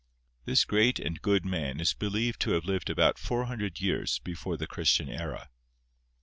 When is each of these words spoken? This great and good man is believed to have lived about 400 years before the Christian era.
This 0.45 0.65
great 0.65 0.97
and 0.99 1.21
good 1.21 1.45
man 1.45 1.79
is 1.79 1.93
believed 1.93 2.39
to 2.39 2.53
have 2.53 2.65
lived 2.65 2.89
about 2.89 3.19
400 3.19 3.79
years 3.81 4.17
before 4.23 4.57
the 4.57 4.65
Christian 4.65 5.09
era. 5.09 5.51